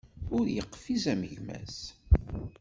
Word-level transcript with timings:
Ur 0.37 0.45
yeqfiz 0.55 1.03
am 1.13 1.21
gma-s. 1.31 1.77